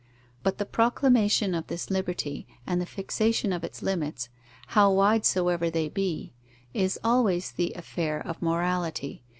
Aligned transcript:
But 0.41 0.57
the 0.57 0.65
proclamation 0.65 1.53
of 1.53 1.67
this 1.67 1.91
liberty, 1.91 2.47
and 2.65 2.81
the 2.81 2.87
fixation 2.87 3.53
of 3.53 3.63
its 3.63 3.83
limits, 3.83 4.29
how 4.69 4.91
wide 4.91 5.25
soever 5.27 5.69
they 5.69 5.89
be, 5.89 6.33
is 6.73 6.97
always 7.03 7.51
the 7.51 7.71
affair 7.73 8.19
of 8.19 8.41
morality. 8.41 9.21